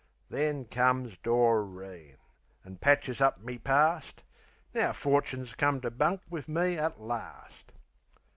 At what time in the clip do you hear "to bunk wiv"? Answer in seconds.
5.81-6.47